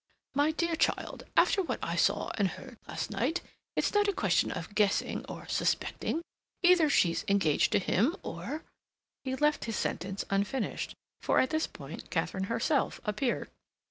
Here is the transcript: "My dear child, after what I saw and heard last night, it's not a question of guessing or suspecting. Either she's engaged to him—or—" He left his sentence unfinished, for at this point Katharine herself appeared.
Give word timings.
"My 0.33 0.49
dear 0.49 0.75
child, 0.75 1.27
after 1.37 1.61
what 1.61 1.77
I 1.83 1.95
saw 1.95 2.31
and 2.35 2.47
heard 2.47 2.79
last 2.87 3.11
night, 3.11 3.41
it's 3.75 3.93
not 3.93 4.07
a 4.07 4.13
question 4.13 4.51
of 4.51 4.73
guessing 4.73 5.23
or 5.29 5.47
suspecting. 5.47 6.23
Either 6.63 6.89
she's 6.89 7.23
engaged 7.27 7.71
to 7.73 7.77
him—or—" 7.77 8.63
He 9.23 9.35
left 9.35 9.65
his 9.65 9.75
sentence 9.75 10.25
unfinished, 10.31 10.95
for 11.21 11.37
at 11.39 11.51
this 11.51 11.67
point 11.67 12.09
Katharine 12.09 12.45
herself 12.45 12.99
appeared. 13.05 13.51